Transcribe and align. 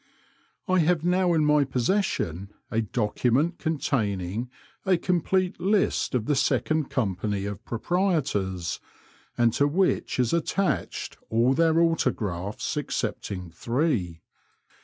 I 0.67 0.79
have 0.79 1.03
now 1.03 1.31
in 1.35 1.45
my 1.45 1.63
possession 1.63 2.51
a 2.71 2.81
document 2.81 3.59
containing 3.59 4.49
a 4.83 4.97
complete 4.97 5.59
list 5.59 6.15
of 6.15 6.25
the 6.25 6.35
second 6.35 6.89
company 6.89 7.45
of 7.45 7.63
proprietors, 7.65 8.79
and 9.37 9.53
to 9.53 9.67
which 9.67 10.17
is 10.19 10.33
attached 10.33 11.19
all 11.29 11.53
their 11.53 11.79
autographs 11.79 12.75
excepting 12.77 13.51
three. 13.51 14.23